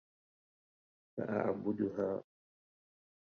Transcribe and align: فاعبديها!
فاعبديها! 1.17 2.23